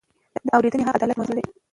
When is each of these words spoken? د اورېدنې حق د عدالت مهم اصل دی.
د 0.45 0.47
اورېدنې 0.55 0.83
حق 0.87 0.95
د 0.97 0.97
عدالت 0.97 1.15
مهم 1.17 1.23
اصل 1.25 1.35
دی. 1.37 1.43